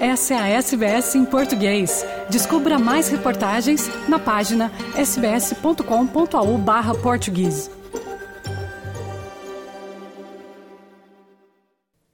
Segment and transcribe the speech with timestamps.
[0.00, 2.06] Essa é a SBS em português.
[2.30, 7.70] Descubra mais reportagens na página sbs.com.au barra português.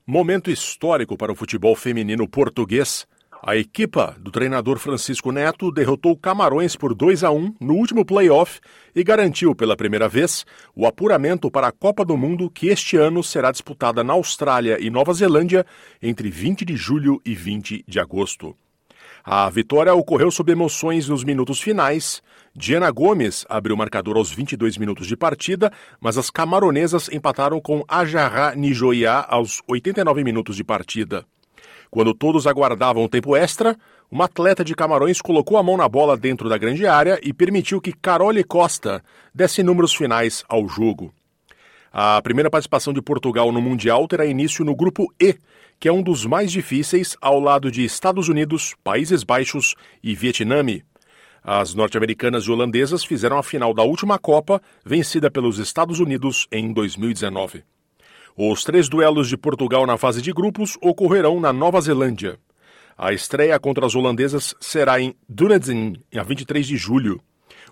[0.04, 3.06] Momento histórico para o futebol feminino português
[3.42, 8.60] a equipa do treinador Francisco Neto derrotou Camarões por 2 a 1 no último playoff
[8.94, 10.44] e garantiu pela primeira vez
[10.74, 14.90] o apuramento para a Copa do Mundo que este ano será disputada na Austrália e
[14.90, 15.66] Nova Zelândia
[16.02, 18.56] entre 20 de julho e 20 de agosto.
[19.24, 22.22] A vitória ocorreu sob emoções nos minutos finais.
[22.54, 27.82] Diana Gomes abriu o marcador aos 22 minutos de partida, mas as camaronesas empataram com
[27.88, 31.26] Ajarra Nijoiá aos 89 minutos de partida.
[31.96, 33.74] Quando todos aguardavam o tempo extra,
[34.10, 37.80] uma atleta de Camarões colocou a mão na bola dentro da grande área e permitiu
[37.80, 39.02] que Carole Costa
[39.34, 41.10] desse números finais ao jogo.
[41.90, 45.38] A primeira participação de Portugal no Mundial terá início no grupo E,
[45.80, 50.62] que é um dos mais difíceis, ao lado de Estados Unidos, Países Baixos e Vietnã.
[51.42, 56.74] As norte-americanas e holandesas fizeram a final da última Copa, vencida pelos Estados Unidos em
[56.74, 57.64] 2019.
[58.38, 62.38] Os três duelos de Portugal na fase de grupos ocorrerão na Nova Zelândia.
[62.94, 67.18] A estreia contra as holandesas será em Dunedin, a 23 de julho.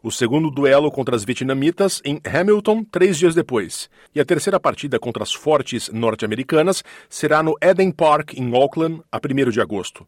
[0.03, 3.91] O segundo duelo contra as vietnamitas em Hamilton, três dias depois.
[4.15, 9.19] E a terceira partida contra as fortes norte-americanas será no Eden Park, em Auckland, a
[9.19, 10.07] 1 de agosto.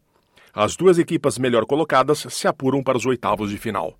[0.51, 3.95] As duas equipas melhor colocadas se apuram para os oitavos de final.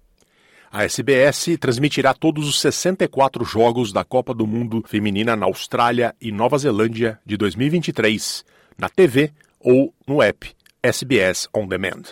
[0.71, 6.31] A SBS transmitirá todos os 64 jogos da Copa do Mundo Feminina na Austrália e
[6.31, 8.43] Nova Zelândia de 2023,
[8.77, 10.51] na TV ou no app
[10.83, 12.03] SBS On Demand.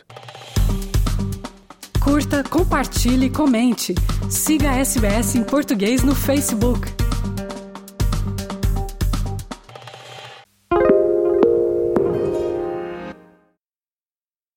[2.02, 3.94] Curta, compartilhe, comente.
[4.30, 7.05] Siga a SBS em português no Facebook.